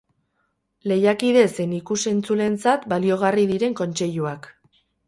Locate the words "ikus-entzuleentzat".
1.81-2.89